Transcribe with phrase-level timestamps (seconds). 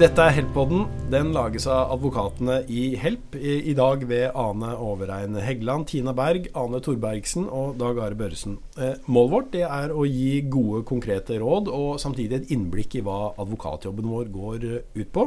[0.00, 0.86] Dette er Help-podden.
[1.12, 3.34] Den lages av advokatene i Help.
[3.36, 8.54] I, dag ved Ane Overein Heggeland, Tina Berg, Ane Torbergsen og Dag Are Børresen.
[8.80, 13.34] Eh, målet vårt er å gi gode, konkrete råd og samtidig et innblikk i hva
[13.44, 15.26] advokatjobben vår går eh, ut på.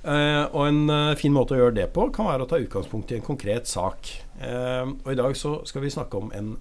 [0.00, 3.20] Eh, og en fin måte å gjøre det på kan være å ta utgangspunkt i
[3.20, 4.16] en konkret sak.
[4.40, 6.54] Og i dag så skal vi snakke om en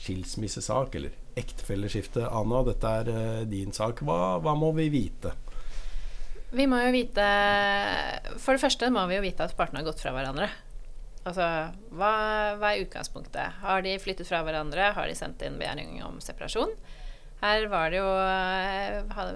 [0.00, 2.24] skilsmissesak, eller ektefelleskifte.
[2.24, 2.64] Ane.
[2.72, 4.00] dette er din sak.
[4.00, 5.36] Hva, hva må vi vite?
[6.52, 7.26] Vi må jo vite
[8.36, 10.50] For det første må vi jo vite at partene har gått fra hverandre.
[11.22, 11.44] Altså,
[11.94, 12.10] hva,
[12.58, 13.60] hva, er utgangspunktet?
[13.62, 14.90] Har de flyttet fra hverandre?
[14.96, 16.74] Har de sendt inn begjæring om separasjon?
[17.42, 18.10] Her var det jo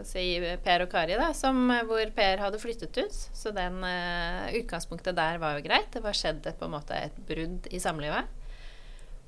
[0.07, 0.25] si,
[0.63, 1.59] Per og Kari, da, som,
[1.89, 3.15] hvor Per hadde flyttet ut.
[3.15, 5.89] Så den uh, utgangspunktet der var jo greit.
[5.95, 8.35] Det var skjedd på en måte et brudd i samlivet.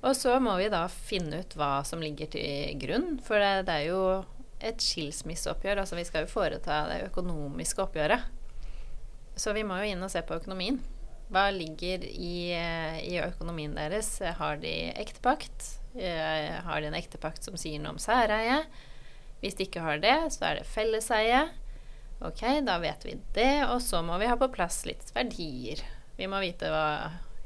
[0.02, 3.80] Og så må vi da finne ut hva som ligger til grunn, for det, det
[3.80, 4.02] er jo
[4.60, 5.82] et skilsmisseoppgjør.
[5.82, 8.26] Altså vi skal jo foreta det økonomiske oppgjøret.
[9.38, 10.80] Så vi må jo inn og se på økonomien.
[11.28, 12.56] Hva ligger i,
[13.04, 14.16] i økonomien deres?
[14.38, 15.74] Har de ektepakt?
[15.94, 18.62] Eh, har de en ektepakt som sier noe om særeie?
[19.42, 21.44] Hvis de ikke har det, så er det felleseie.
[22.24, 23.68] Ok, da vet vi det.
[23.68, 25.84] Og så må vi ha på plass litt verdier.
[26.18, 26.88] Vi må vite hva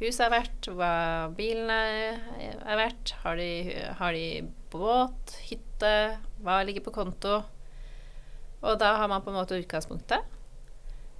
[0.01, 0.95] huset er verdt, hva
[1.37, 3.15] bilen er, er verdt.
[3.23, 3.51] Har de,
[3.99, 4.27] har de
[4.73, 5.72] båt, hytte,
[6.43, 7.41] hva ligger på konto?
[8.63, 10.23] Og da har man på en måte utgangspunktet.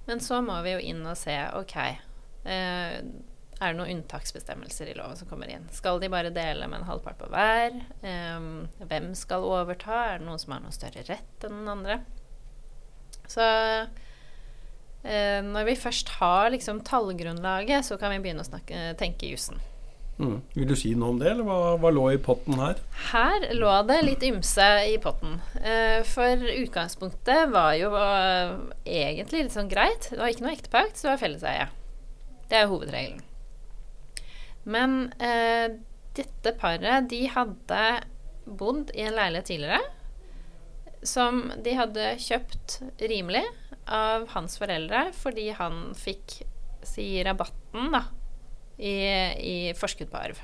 [0.07, 1.75] Men så må vi jo inn og se OK.
[2.43, 2.97] Eh,
[3.63, 5.67] er det noen unntaksbestemmelser i loven som kommer inn?
[5.71, 7.77] Skal de bare dele med en halvpart på hver?
[8.03, 8.47] Eh,
[8.83, 9.99] hvem skal overta?
[10.07, 11.99] Er det noen som har noe større rett enn den andre?
[13.31, 13.43] Så
[15.03, 19.61] eh, når vi først har liksom tallgrunnlaget, så kan vi begynne å snakke, tenke jussen.
[20.21, 20.41] Mm.
[20.53, 22.81] Vil du si noe om det, eller hva, hva, lå i potten her?
[23.09, 25.39] Her lå det litt ymse i potten.
[25.57, 28.53] Eh, for utgangspunktet var jo uh,
[28.85, 30.11] egentlig litt sånn greit.
[30.11, 31.67] Det var ikke noe ektepakt, så det var felleseie.
[32.51, 33.23] Det er hovedregelen.
[34.69, 35.73] Men eh,
[36.15, 37.83] dette paret, de hadde
[38.45, 39.81] bodd i en leilighet tidligere
[41.03, 42.77] som de hadde kjøpt
[43.11, 43.43] rimelig
[43.91, 46.37] av hans foreldre fordi han fikk
[46.87, 48.05] si rabatten, da
[48.77, 48.95] i,
[49.37, 50.41] i forskudd på arv.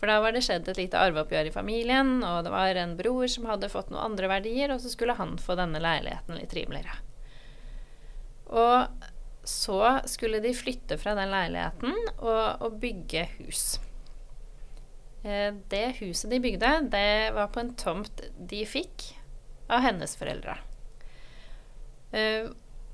[0.00, 3.26] For da var det skjedd et lite arveoppgjør i familien, og det var en bror
[3.28, 6.96] som hadde fått noen andre verdier, og så skulle han få denne leiligheten litt rimeligere.
[8.48, 8.88] Og
[9.44, 13.64] så skulle de flytte fra den leiligheten og, og bygge hus.
[15.20, 19.10] Eh, det huset de bygde, det var på en tomt de fikk
[19.68, 20.56] av hennes foreldre.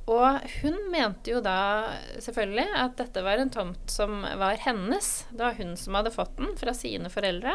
[0.06, 5.26] Eh, og hun mente jo da selvfølgelig at dette var en tomt som var hennes.
[5.30, 7.54] Det var hun som hadde fått den fra sine foreldre.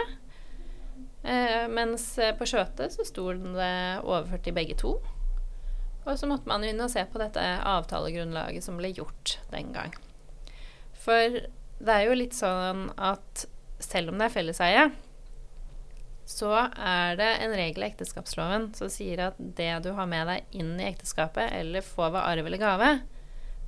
[1.23, 3.73] Eh, mens på skjøtet så sto det
[4.03, 4.97] overført til begge to.
[6.01, 9.93] Og så måtte man inn og se på dette avtalegrunnlaget som ble gjort den gang.
[10.97, 11.37] For
[11.81, 13.45] det er jo litt sånn at
[13.81, 14.83] selv om det er felleseie,
[16.31, 20.57] så er det en regel i ekteskapsloven som sier at det du har med deg
[20.57, 22.91] inn i ekteskapet, eller får ved arv eller gave,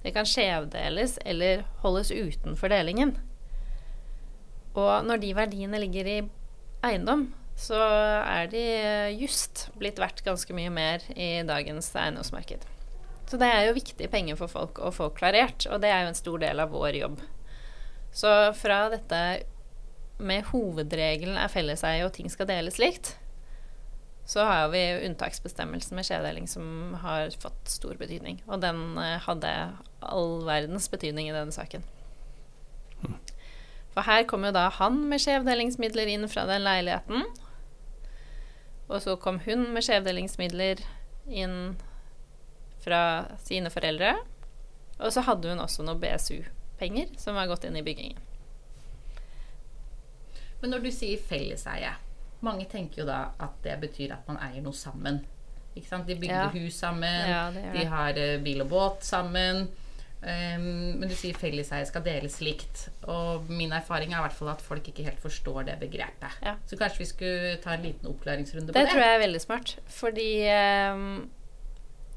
[0.03, 3.15] det kan skjevdeles eller holdes utenfor delingen.
[4.73, 6.17] Og når de verdiene ligger i
[6.83, 8.63] eiendom, så er de
[9.19, 12.65] just blitt verdt ganske mye mer i dagens eiendomsmarked.
[13.29, 16.11] Så det er jo viktige penger for folk å få klarert, og det er jo
[16.11, 17.21] en stor del av vår jobb.
[18.13, 19.21] Så fra dette
[20.17, 23.15] med hovedregelen er felleseie og ting skal deles likt,
[24.25, 28.39] så har vi unntaksbestemmelsen med skjevdeling som har fått stor betydning.
[28.47, 29.51] Og den eh, hadde
[29.99, 31.83] all verdens betydning i denne saken.
[33.93, 37.27] For her kom jo da han med skjevdelingsmidler inn fra den leiligheten.
[38.87, 40.81] Og så kom hun med skjevdelingsmidler
[41.27, 41.57] inn
[42.83, 43.03] fra
[43.43, 44.15] sine foreldre.
[44.99, 48.32] Og så hadde hun også noe BSU-penger som var gått inn i byggingen.
[50.63, 51.91] Men når du sier felleseie,
[52.43, 55.19] mange tenker jo da at det betyr at man eier noe sammen.
[55.73, 56.49] De bygde ja.
[56.53, 59.65] hus sammen, ja, de har uh, bil og båt sammen.
[60.23, 62.85] Um, men du sier felleseie skal deles likt.
[63.11, 66.37] Og min erfaring er i hvert fall at folk ikke helt forstår det begrepet.
[66.45, 66.55] Ja.
[66.69, 68.85] Så kanskje vi skulle ta en liten opplæringsrunde på det?
[68.85, 69.75] Det tror jeg er veldig smart.
[69.97, 70.29] Fordi
[70.93, 71.09] um,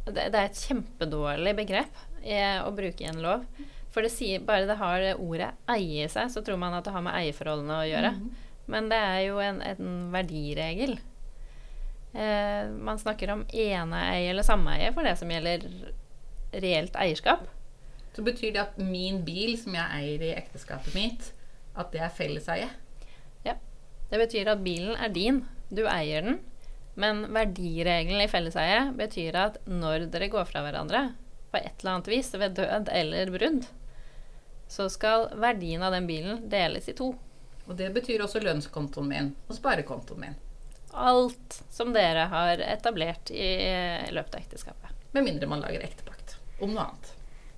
[0.06, 3.49] det, det, er et kjempedårlig begrep eh, å bruke i en lov.
[3.96, 6.93] For det sier, bare det har det ordet 'eie' seg, så tror man at det
[6.93, 8.10] har med eierforholdene å gjøre.
[8.12, 8.26] Mm.
[8.69, 10.98] Men det er jo en, en verdiregel.
[12.12, 15.64] Eh, man snakker om eneeie eller sameie for det som gjelder
[16.52, 17.46] reelt eierskap.
[18.16, 21.31] Så betyr det at min bil, som jeg eier i ekteskapet mitt,
[21.76, 22.69] at det er felleseie?
[23.49, 23.56] Ja.
[24.10, 25.42] Det betyr at bilen er din.
[25.69, 26.38] Du eier den.
[26.96, 31.10] Men verdiregelen i felleseie betyr at når dere går fra hverandre,
[31.52, 33.66] på et eller annet vis ved død eller brudd,
[34.68, 37.12] så skal verdien av den bilen deles i to.
[37.66, 40.38] Og det betyr også lønnskontoen min og sparekontoen min.
[40.96, 43.50] Alt som dere har etablert i
[44.14, 44.94] løpet av ekteskapet.
[45.12, 47.12] Med mindre man lager ektepakt om noe annet.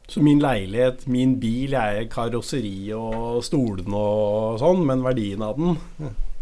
[0.08, 5.58] Så min leilighet, min bil, jeg er karosseri og stolene og sånn, men verdien av
[5.58, 5.76] den,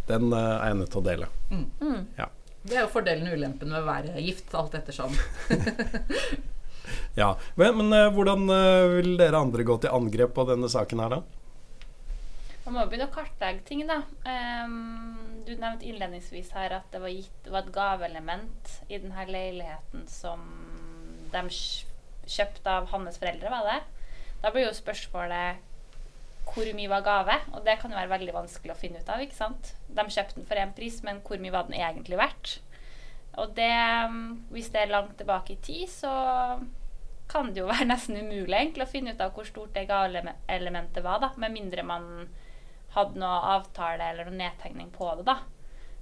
[0.06, 1.30] den eh, er jeg nødt til å dele.
[1.50, 1.64] Mm.
[1.80, 2.04] Mm.
[2.20, 2.28] Ja.
[2.66, 5.18] Det er jo fordelen og ulempen med å være gift, alt ettersom.
[7.20, 11.02] ja, Men, men uh, hvordan uh, vil dere andre gå til angrep på denne saken
[11.04, 11.22] her, da?
[12.66, 14.00] Man må begynne å kartlegge ting, da.
[14.26, 20.08] Um, du nevnte innledningsvis her at det var, gitt, var et gaveelement i denne leiligheten
[20.10, 20.42] som
[21.30, 21.44] de
[22.26, 23.78] kjøpte av hans foreldre, var det?
[24.42, 25.62] Da blir jo spørsmålet
[26.46, 27.36] hvor mye var gave?
[27.54, 29.22] Og det kan jo være veldig vanskelig å finne ut av.
[29.22, 29.72] ikke sant?
[29.86, 32.58] De kjøpte den for én pris, men hvor mye var den egentlig verdt?
[33.36, 33.72] Og det,
[34.54, 36.12] hvis det er langt tilbake i tid, så
[37.28, 41.04] kan det jo være nesten umulig egentlig å finne ut av hvor stort det gaveelementet
[41.04, 42.10] var, da, med mindre man
[42.96, 45.40] hadde noe avtale eller noen nedtegning på det, da.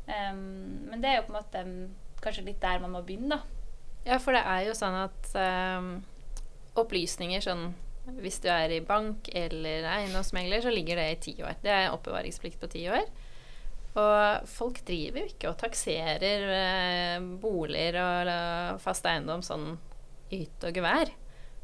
[0.05, 1.63] Um, men det er jo på en måte
[2.25, 3.63] kanskje litt der man må begynne, da.
[4.05, 5.95] Ja, for det er jo sånn at um,
[6.79, 7.71] opplysninger sånn
[8.21, 11.57] hvis du er i bank eller eiendomsmegler, så ligger det i ti år.
[11.65, 13.07] Det er oppbevaringsplikt på ti år.
[13.95, 19.77] Og folk driver jo ikke og takserer eh, boliger og uh, fast eiendom sånn
[20.35, 21.13] yt og gevær.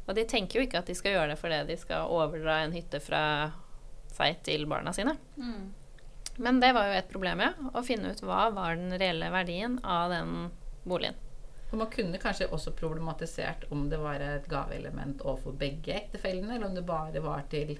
[0.07, 2.75] Og de tenker jo ikke at de skal gjøre det fordi de skal overdra en
[2.75, 3.23] hytte fra
[4.11, 5.17] seg til barna sine.
[5.35, 5.73] Mm.
[6.41, 7.51] Men det var jo et problem, ja.
[7.75, 10.49] Å finne ut hva var den reelle verdien av den
[10.87, 11.19] boligen.
[11.71, 16.67] Og Man kunne kanskje også problematisert om det var et gaveelement overfor begge ektefellene, eller
[16.67, 17.77] om det bare var til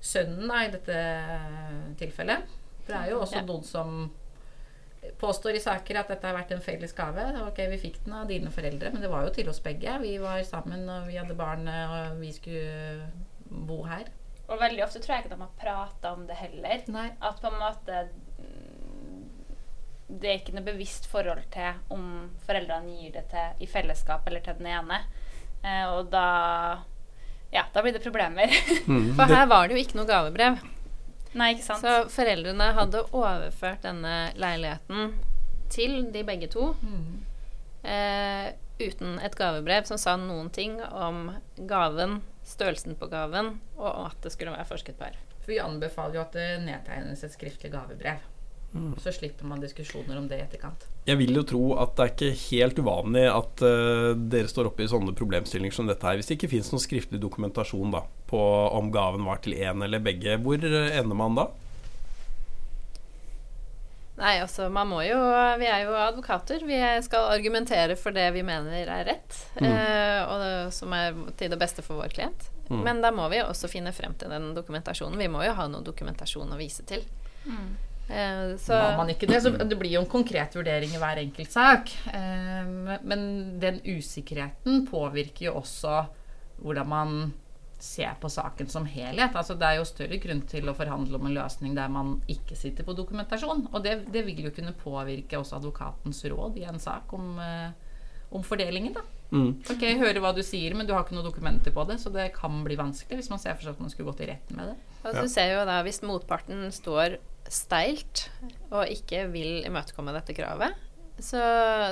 [0.00, 1.00] sønnen da, i dette
[1.98, 2.58] tilfellet.
[2.90, 3.46] For det er jo også ja.
[3.48, 4.10] noen som
[5.20, 7.24] påstår i saker at dette har vært en felles gave.
[7.46, 9.96] Ok, vi fikk den av dine foreldre, men det var jo til oss begge.
[10.02, 13.08] Vi var sammen, og vi hadde barn, og vi skulle
[13.50, 14.10] bo her.
[14.50, 16.82] Og veldig ofte tror jeg ikke de har prata om det heller.
[16.90, 17.06] Nei.
[17.22, 18.00] At på en måte
[18.42, 19.20] mm,
[20.10, 22.06] Det er ikke noe bevisst forhold til om
[22.48, 25.04] foreldrene gir det til i fellesskap eller til den ene.
[25.62, 26.26] Eh, og da
[27.50, 28.50] Ja, da blir det problemer.
[28.90, 30.58] Mm, For her var det jo ikke noe gavebrev.
[31.38, 31.84] Nei, ikke sant.
[31.84, 35.14] Så foreldrene hadde overført denne leiligheten
[35.70, 36.72] til de begge to.
[36.82, 37.20] Mm.
[37.86, 38.48] Eh,
[38.80, 41.30] uten et gavebrev som sa noen ting om
[41.70, 42.18] gaven
[42.50, 45.18] størrelsen på gaven, og at det skulle være forsket på her.
[45.40, 48.22] For vi anbefaler jo at det nedtegnes et skriftlig gavebrev.
[48.70, 48.92] Mm.
[49.02, 50.84] Så slipper man diskusjoner om det i etterkant.
[51.08, 54.84] Jeg vil jo tro at det er ikke helt uvanlig at uh, dere står oppe
[54.84, 56.20] i sånne problemstillinger som dette her.
[56.20, 58.38] Hvis det ikke fins noen skriftlig dokumentasjon da, på
[58.78, 61.50] om gaven var til én eller begge, hvor ender man da?
[64.20, 65.18] Nei, altså man må jo
[65.60, 66.64] Vi er jo advokater.
[66.68, 69.66] Vi skal argumentere for det vi mener er rett, mm.
[69.66, 72.50] eh, og det, som er til det beste for vår klient.
[72.68, 72.82] Mm.
[72.86, 75.18] Men da må vi også finne frem til den dokumentasjonen.
[75.18, 77.02] Vi må jo ha noe dokumentasjon å vise til.
[77.48, 77.72] Mm.
[78.10, 81.20] Eh, så Var man ikke det, så det blir jo en konkret vurdering i hver
[81.22, 81.92] enkelt sak.
[82.10, 83.22] Eh, men
[83.62, 86.02] den usikkerheten påvirker jo også
[86.60, 87.14] hvordan man
[87.80, 89.36] ser på saken som helhet.
[89.36, 92.58] Altså, det er jo større grunn til å forhandle om en løsning der man ikke
[92.58, 93.68] sitter på dokumentasjon.
[93.70, 97.72] Og det, det vil jo kunne påvirke også advokatens råd i en sak om, uh,
[98.36, 98.92] om fordelingen.
[98.98, 99.06] da.
[99.30, 99.62] Mm.
[99.62, 102.12] Ok, jeg hører hva du sier, men du har ikke noen dokumenter på det, så
[102.12, 104.58] det kan bli vanskelig hvis man ser for seg at man skulle gått i retten
[104.58, 104.78] med det.
[105.00, 107.16] Altså, du ser jo da, Hvis motparten står
[107.48, 108.26] steilt
[108.70, 110.76] og ikke vil imøtekomme dette kravet,
[111.20, 111.40] så,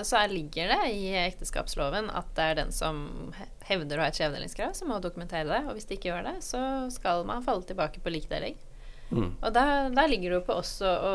[0.09, 3.03] så ligger det i ekteskapsloven at det er den som
[3.69, 5.61] hevder å ha et skjevdelingskrav, som må dokumentere det.
[5.69, 6.63] Og hvis de ikke gjør det, så
[6.93, 8.57] skal man falle tilbake på likdeling.
[9.11, 9.35] Mm.
[9.37, 11.13] Og der, der, ligger det jo på også å,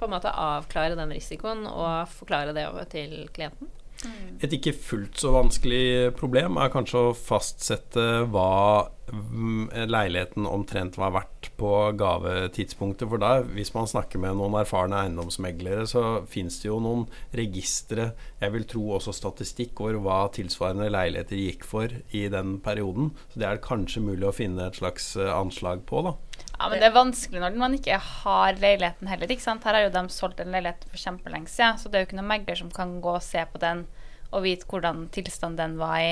[0.00, 3.72] på en måte avklare den risikoen og forklare det over til klienten.
[4.04, 4.38] Mm.
[4.40, 11.12] Et ikke fullt så vanskelig problem er kanskje å fastsette hva mm, leiligheten omtrent var
[11.18, 13.08] verdt på gavetidspunktet.
[13.10, 18.10] For da, hvis man snakker med noen erfarne eiendomsmeglere, så fins det jo noen registre,
[18.40, 23.12] jeg vil tro også statistikk over hva tilsvarende leiligheter gikk for i den perioden.
[23.34, 26.16] Så det er kanskje mulig å finne et slags eh, anslag på, da.
[26.60, 29.30] Ja, men det er vanskelig når man ikke har leiligheten heller.
[29.32, 29.64] ikke sant?
[29.64, 32.18] Her har jo de solgt en leilighet for kjempelenge siden, så det er jo ikke
[32.18, 33.86] noen megler som kan gå og se på den
[34.28, 36.10] og vite hvordan tilstanden den var i,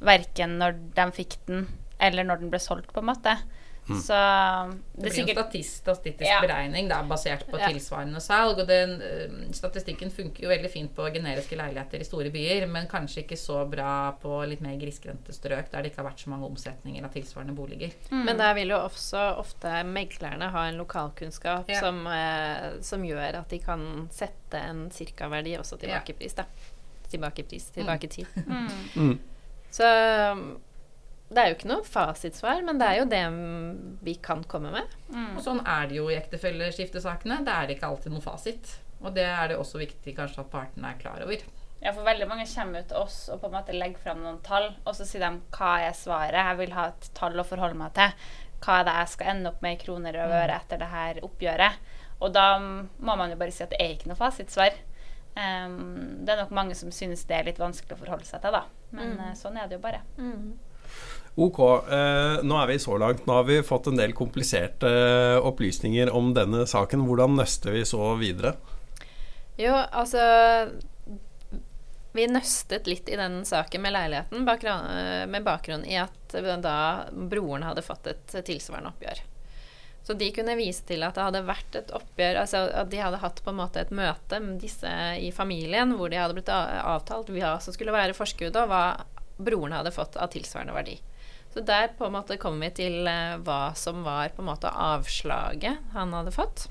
[0.00, 1.66] verken når de fikk den,
[2.00, 3.36] eller når den ble solgt, på en måte.
[3.88, 4.00] Mm.
[4.02, 6.40] Så det, det blir sikkert, en statistisk ja.
[6.42, 7.68] beregning da, basert på ja.
[7.70, 8.58] tilsvarende salg.
[8.58, 12.88] Og den, uh, statistikken funker jo veldig fint på generiske leiligheter i store byer, men
[12.90, 16.32] kanskje ikke så bra på litt mer grisgrendte strøk der det ikke har vært så
[16.32, 17.94] mange omsetninger av tilsvarende boliger.
[18.10, 18.24] Mm.
[18.26, 21.80] Men der vil jo også ofte meglerne ha en lokalkunnskap ja.
[21.84, 26.34] som, eh, som, gjør at de kan sette en cirkaverdi også tilbakepris.
[26.40, 26.48] Da.
[27.06, 28.26] Tilbakepris, tilbake tid.
[28.46, 28.68] Mm.
[28.96, 29.18] mm.
[29.76, 29.86] Så
[31.26, 33.22] det er jo ikke noe fasitsvar, men det er jo det
[34.06, 34.96] vi kan komme med.
[35.10, 35.32] Mm.
[35.34, 37.40] Og sånn er det jo i ektefelleskiftesakene.
[37.46, 38.76] Det er ikke alltid noe fasit.
[39.02, 41.42] Og det er det også viktig kanskje at partene er klar over.
[41.82, 44.38] Ja, for veldig mange kommer ut til oss og på en måte legger fram noen
[44.46, 46.38] tall, og så sier de hva er svaret?
[46.38, 48.14] Jeg vil ha et tall å forholde meg til.
[48.64, 50.58] Hva er det jeg skal ende opp med i kroner og øre mm.
[50.62, 51.80] etter det her oppgjøret?
[52.24, 54.78] Og da må man jo bare si at det er ikke noe fasitsvar.
[55.36, 58.56] Um, det er nok mange som synes det er litt vanskelig å forholde seg til,
[58.56, 58.62] da.
[58.96, 59.20] Men mm.
[59.26, 60.00] uh, sånn er det jo bare.
[60.16, 60.54] Mm.
[61.36, 61.58] Ok,
[61.92, 63.26] eh, nå er vi så langt.
[63.28, 67.02] Nå har vi fått en del kompliserte eh, opplysninger om denne saken.
[67.04, 68.54] Hvordan nøster vi så videre?
[69.60, 70.20] Jo, altså
[72.16, 76.32] Vi nøstet litt i den saken med leiligheten eh, med bakgrunn i at
[76.64, 76.78] da
[77.12, 79.20] broren hadde fått et tilsvarende oppgjør.
[80.06, 83.18] Så de kunne vise til at det hadde vært et oppgjør altså At de hadde
[83.20, 84.88] hatt på en måte et møte med disse
[85.20, 89.04] i familien hvor de hadde blitt avtalt hva som skulle være forskuddet, og hva
[89.36, 90.96] broren hadde fått av tilsvarende verdi.
[91.56, 94.68] Så der på en måte kom vi til eh, hva som var på en måte
[94.68, 96.66] avslaget han hadde fått.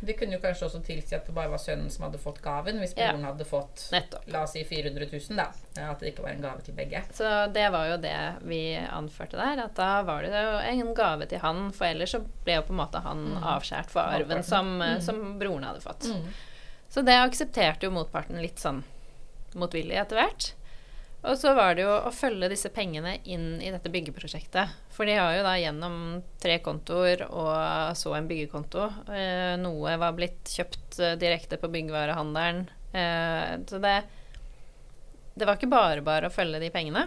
[0.00, 2.78] Det kunne jo kanskje også tilsi at det bare var sønnen som hadde fått gaven,
[2.80, 3.32] hvis broren ja.
[3.34, 4.22] hadde fått Nettopp.
[4.32, 5.50] la oss si 400 000, da.
[5.84, 7.02] At det ikke var en gave til begge.
[7.12, 8.16] Så det var jo det
[8.48, 12.22] vi anførte der, at da var det jo en gave til han, for ellers så
[12.46, 13.42] ble jo på en måte han mm.
[13.52, 15.02] avskåret for arven som, mm.
[15.04, 16.08] som, broren hadde fått.
[16.08, 16.24] Mm.
[16.88, 18.80] Så det aksepterte jo motparten litt sånn
[19.60, 20.54] motvillig etter hvert.
[21.20, 24.72] Og så var det jo å følge disse pengene inn i dette byggeprosjektet.
[24.94, 25.96] For de har jo da gjennom
[26.40, 28.86] tre kontoer og så en byggekonto.
[29.12, 32.64] Eh, noe var blitt kjøpt eh, direkte på byggvarehandelen.
[32.96, 33.94] Eh, så det,
[35.36, 37.04] det var ikke bare bare å følge de pengene.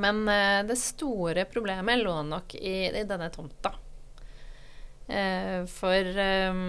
[0.00, 3.74] Men eh, det store problemet lå nok i, i denne tomta.
[5.04, 6.64] Eh, for eh,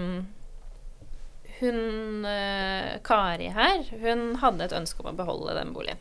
[1.60, 6.00] hun eh, Kari her, hun hadde et ønske om å beholde den boligen.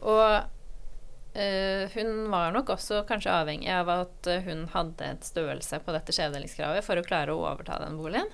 [0.00, 5.96] Og eh, hun var nok også kanskje avhengig av at hun hadde et størrelse på
[5.96, 8.30] dette skjevdelingskravet for å klare å overta den boligen.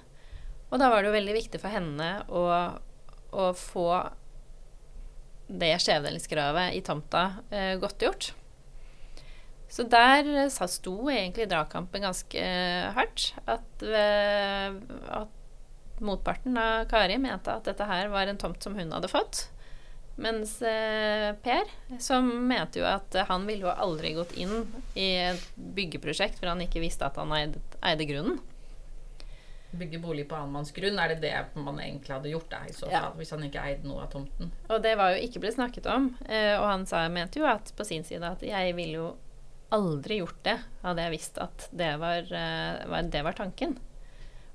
[0.70, 2.46] Og da var det jo veldig viktig for henne å,
[3.30, 3.90] å få
[5.46, 8.32] det skjevdelingskravet i tomta eh, godtgjort.
[9.70, 13.32] Så der sto egentlig dragkampen ganske eh, hardt.
[13.46, 14.78] At, ved,
[15.10, 15.32] at
[16.04, 19.46] motparten av Kari mente at dette her var en tomt som hun hadde fått.
[20.16, 21.68] Mens eh, Per,
[22.00, 24.62] som mente jo at han ville jo aldri gått inn
[24.96, 28.38] i et byggeprosjekt for han ikke visste at han eide, eide grunnen.
[29.76, 32.94] Bygge bolig på annenmannsgrunn, er det det man egentlig hadde gjort da, i så fall?
[32.94, 33.10] Ja.
[33.18, 34.54] Hvis han ikke eide noe av tomten?
[34.70, 36.08] Og det var jo ikke blitt snakket om.
[36.24, 39.10] Eh, og han sa, mente jo at på sin side at jeg ville jo
[39.76, 43.76] aldri gjort det, hadde jeg visst at det var, eh, det var tanken.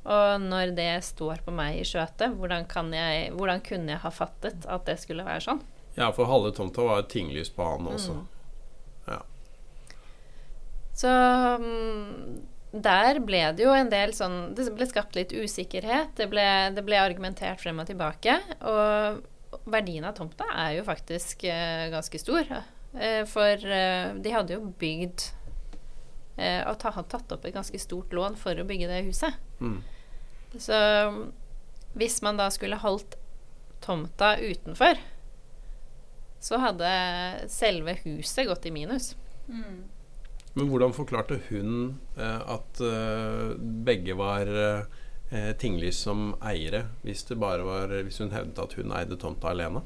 [0.02, 2.66] Og når det står på meg i skjøtet, hvordan,
[2.96, 5.62] jeg, hvordan kunne jeg ha fattet at det skulle være sånn?
[5.98, 8.16] Ja, for halve tomta var et tinglys på han også.
[8.18, 9.12] Mm.
[9.12, 9.20] Ja.
[10.98, 11.12] Så
[11.62, 12.40] um,
[12.72, 16.16] der ble det jo en del sånn Det ble skapt litt usikkerhet.
[16.18, 18.40] Det ble, det ble argumentert frem og tilbake.
[18.64, 22.48] Og verdien av tomta er jo faktisk uh, ganske stor.
[22.96, 25.30] Uh, for uh, de hadde jo bygd
[26.42, 29.38] eh, og ta, tatt opp et ganske stort lån for å bygge det huset.
[29.62, 29.80] Mm.
[30.58, 30.78] Så
[31.94, 33.18] hvis man da skulle holdt
[33.82, 35.00] tomta utenfor,
[36.42, 36.92] så hadde
[37.54, 39.14] selve huset gått i minus.
[39.48, 39.84] Mm.
[40.54, 43.54] Men hvordan forklarte hun eh, at eh,
[43.88, 47.64] begge var eh, tinglys som eiere, hvis, var,
[48.04, 49.84] hvis hun hevdet at hun eide tomta alene?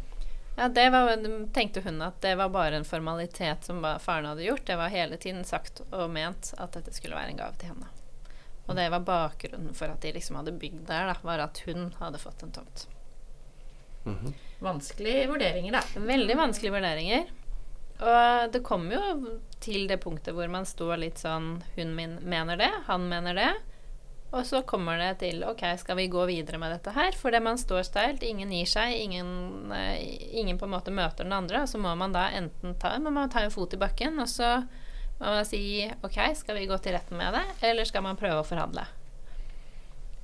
[0.56, 1.12] Ja, det var,
[1.54, 4.66] tenkte hun at det var bare en formalitet som faren hadde gjort.
[4.66, 7.92] Det var hele tiden sagt og ment at dette skulle være en gave til henne.
[8.66, 11.92] Og det var bakgrunnen for at de liksom hadde bygd der, da, var at hun
[12.00, 12.88] hadde fått en tomt.
[14.06, 14.34] Mm -hmm.
[14.60, 16.00] Vanskelige vurderinger, da.
[16.00, 17.26] Veldig vanskelige vurderinger.
[18.00, 19.02] Og det kom jo
[19.60, 23.54] til det punktet hvor man står litt sånn Hun min mener det, han mener det.
[24.36, 27.16] Og så kommer det til OK, skal vi gå videre med dette her?
[27.16, 29.30] For det man står steilt, ingen gir seg, ingen,
[29.72, 29.96] uh,
[30.36, 31.64] ingen, på en måte møter den andre.
[31.64, 34.28] Og så må man da enten ta, må man ta en fot i bakken, og
[34.28, 34.58] så
[35.22, 35.62] må man si
[36.04, 38.84] OK, skal vi gå til retten med det, eller skal man prøve å forhandle?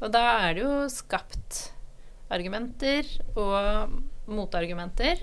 [0.02, 1.70] Og da er det jo skapt
[2.32, 3.08] argumenter
[3.40, 3.94] og
[4.32, 5.22] motargumenter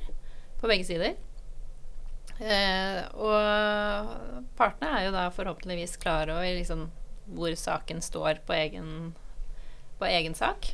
[0.60, 1.18] på begge sider.
[2.38, 6.86] Eh, og partene er jo da forhåpentligvis klare og liksom
[7.34, 9.12] hvor saken står på egen,
[9.98, 10.70] på egen sak.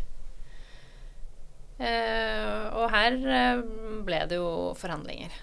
[1.79, 3.65] Eh, og her eh,
[4.07, 5.35] ble det jo forhandlinger.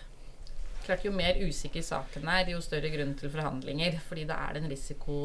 [0.81, 3.99] Klart Jo mer usikker saken er, jo større grunn til forhandlinger.
[4.07, 5.15] Fordi da er det en risiko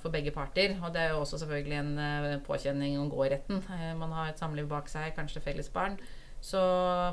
[0.00, 0.78] for begge parter.
[0.80, 3.60] Og det er jo også selvfølgelig en uh, påkjenning om gå i retten.
[3.68, 5.98] Uh, man har et samliv bak seg, kanskje felles barn.
[6.44, 6.60] Så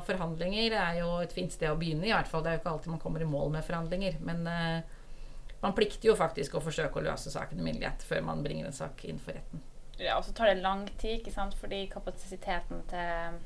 [0.04, 2.42] forhandlinger er jo et fint sted å begynne, i hvert fall.
[2.44, 4.18] Det er jo ikke alltid man kommer i mål med forhandlinger.
[4.24, 4.98] Men eh,
[5.62, 8.76] man plikter jo faktisk å forsøke å løse saken i myndighet før man bringer en
[8.76, 9.62] sak inn for retten.
[10.00, 13.40] Ja, og så tar det lang tid, ikke sant, fordi kapasiteten til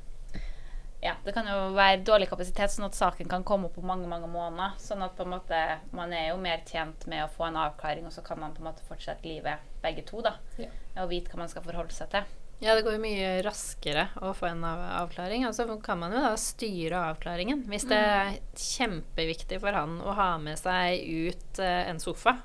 [1.01, 4.09] ja, det kan jo være dårlig kapasitet, sånn at saken kan komme opp på mange
[4.09, 4.79] mange måneder.
[4.81, 5.59] Sånn at på en måte
[5.93, 8.63] man er jo mer tjent med å få en avklaring, og så kan man på
[8.63, 10.23] en måte fortsette livet begge to.
[10.25, 10.71] da, ja.
[11.03, 12.25] Og vite hva man skal forholde seg til.
[12.59, 15.45] Ja, det går jo mye raskere å få en av avklaring.
[15.45, 17.63] Og så kan man jo da styre avklaringen.
[17.69, 18.13] Hvis det mm.
[18.17, 22.39] er kjempeviktig for han å ha med seg ut uh, en sofa,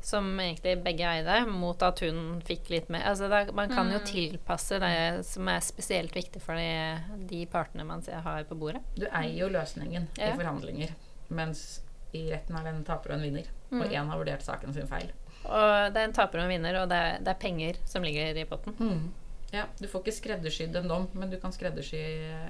[0.00, 3.98] som egentlig begge eide, mot at hun fikk litt mer Altså da, man kan jo
[4.00, 4.06] mm.
[4.08, 4.94] tilpasse det
[5.28, 6.96] som er spesielt viktig for de,
[7.28, 8.80] de partene man har på bordet.
[8.96, 10.30] Du eier jo løsningen ja.
[10.30, 10.96] i forhandlinger,
[11.28, 11.82] mens
[12.16, 13.52] i retten er det en taper og en vinner.
[13.68, 13.82] Mm.
[13.82, 15.12] Og én har vurdert saken sin feil.
[15.44, 18.04] Og det er en taper og en vinner, og det er, det er penger som
[18.04, 18.76] ligger i potten.
[18.78, 19.08] Mm.
[19.50, 21.98] Ja, Du får ikke skreddersydd en dom, men du kan skreddersy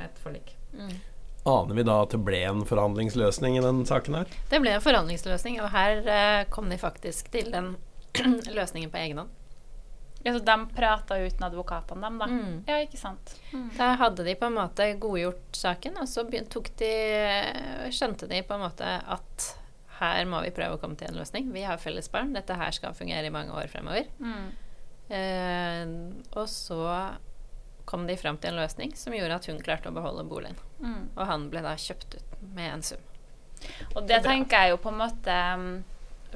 [0.05, 0.53] et forlik.
[0.75, 0.93] Mm.
[1.49, 4.33] Aner vi da at det ble en forhandlingsløsning i den saken her?
[4.51, 7.77] Det ble en forhandlingsløsning, og her eh, kom de faktisk til den
[8.59, 9.37] løsningen på egen hånd.
[10.23, 12.27] Ja, Så de prata uten advokatene, dem, da?
[12.29, 12.59] Mm.
[12.69, 13.33] Ja, ikke sant.
[13.55, 13.71] Mm.
[13.79, 16.93] Da hadde de på en måte godgjort saken, og så tok de
[17.89, 19.47] skjønte de på en måte at
[20.01, 21.51] her må vi prøve å komme til en løsning.
[21.55, 22.33] Vi har felles barn.
[22.37, 24.09] Dette her skal fungere i mange år fremover.
[24.21, 24.47] Mm.
[25.11, 25.93] Eh,
[26.39, 26.81] og så
[27.91, 30.59] kom de fram til en løsning som gjorde at hun klarte å beholde boligen.
[30.81, 31.11] Mm.
[31.17, 33.07] Og han ble da kjøpt ut med en sum.
[33.95, 35.73] Og det tenker jeg jo på en måte mm,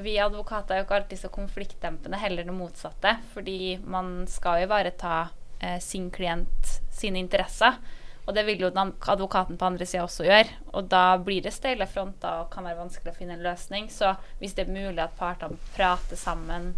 [0.04, 3.16] Vi advokater er jo ikke alltid så konfliktdempende, heller det motsatte.
[3.32, 5.28] Fordi man skal jo ivareta
[5.60, 7.78] eh, sin klient sine interesser.
[8.24, 10.56] Og det vil jo advokaten på andre sida også gjøre.
[10.72, 13.90] Og da blir det steile fronter og kan være vanskelig å finne en løsning.
[13.92, 16.72] Så hvis det er mulig at partene prater sammen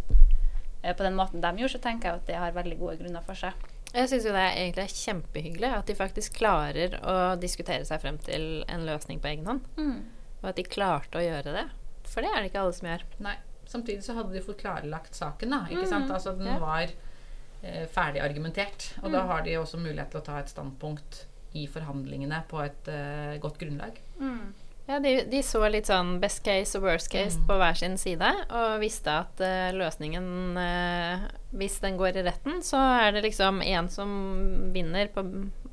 [0.83, 3.25] eh, på den måten de gjorde, så tenker jeg at det har veldig gode grunner
[3.27, 3.67] for seg.
[3.95, 8.19] Jeg syns jo det er egentlig kjempehyggelig at de faktisk klarer å diskutere seg frem
[8.27, 9.69] til en løsning på egen hånd.
[9.79, 10.01] Mm.
[10.43, 11.69] Og at de klarte å gjøre det.
[12.07, 13.07] For det er det ikke alle som gjør.
[13.25, 13.37] Nei.
[13.67, 15.65] Samtidig så hadde de fått klarlagt saken, da.
[15.71, 15.91] Ikke mm.
[15.91, 16.11] sant?
[16.15, 16.59] Altså den ja.
[16.63, 18.93] var eh, ferdig argumentert.
[19.01, 19.15] Og mm.
[19.17, 21.25] da har de også mulighet til å ta et standpunkt
[21.63, 23.99] i forhandlingene på et uh, godt grunnlag.
[24.21, 24.55] Mm.
[24.87, 27.47] Ja, de, de, så litt sånn best case og worst case mm.
[27.49, 31.25] på hver sin side, og visste at uh, løsningen uh,
[31.57, 34.13] Hvis den går i retten, så er det liksom én som
[34.75, 35.27] vinner på,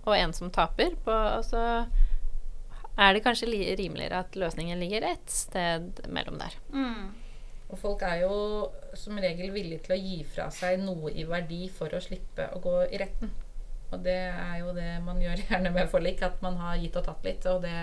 [0.04, 0.98] og én som taper.
[1.06, 1.86] På, og så
[2.98, 6.58] er det kanskje rimeligere at løsningen ligger et sted mellom der.
[6.74, 7.12] Mm.
[7.74, 8.34] Og folk er jo
[8.98, 12.62] som regel villige til å gi fra seg noe i verdi for å slippe å
[12.62, 13.32] gå i retten.
[13.93, 17.06] Og det er jo det man gjør gjerne med forlik, at man har gitt og
[17.08, 17.45] tatt litt.
[17.51, 17.75] Og det,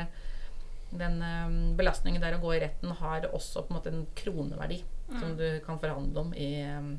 [0.91, 4.83] den um, belastningen der å gå i retten har også på en måte en kroneverdi
[4.83, 5.17] mm.
[5.23, 6.93] som du kan forhandle om i, um,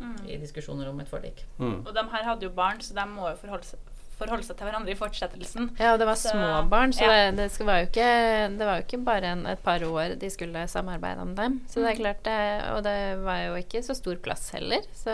[0.00, 0.22] mm.
[0.28, 1.46] i diskusjoner om et forlik.
[1.58, 1.82] Mm.
[1.82, 4.68] Og de her hadde jo barn, så de må jo forholde seg forholde seg til
[4.68, 5.70] hverandre i fortsettelsen.
[5.76, 7.16] Ja, og det var så, små barn, så ja.
[7.36, 8.08] det, det, var jo ikke,
[8.56, 11.58] det var jo ikke bare en, et par år de skulle samarbeide om dem.
[11.68, 12.00] Så det er mm.
[12.00, 12.38] klart det,
[12.72, 15.12] Og det var jo ikke så stor plass heller, så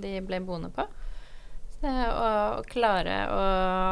[0.00, 0.88] de ble boende på.
[1.80, 3.44] Å klare å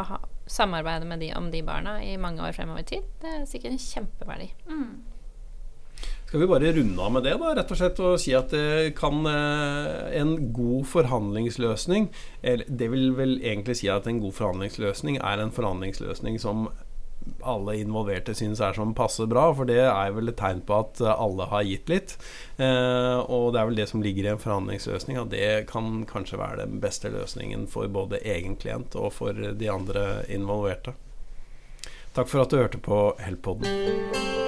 [0.08, 3.46] ha, samarbeide med de om de barna i mange år fremover i tid, det er
[3.48, 4.50] sikkert en kjempeverdi.
[4.68, 4.90] Mm.
[6.28, 8.90] Skal vi bare runde av med det, da, rett og slett, og si at det
[8.98, 12.10] kan eh, en god forhandlingsløsning
[12.68, 16.68] Det vil vel egentlig si at en god forhandlingsløsning er en forhandlingsløsning som
[17.42, 21.02] alle involverte syns er som passe bra, for det er vel et tegn på at
[21.12, 22.16] alle har gitt litt.
[22.56, 26.40] Eh, og det er vel det som ligger i en forhandlingsløsning, at det kan kanskje
[26.40, 30.96] være den beste løsningen for både egen klient og for de andre involverte.
[32.16, 34.47] Takk for at du hørte på Helpodden.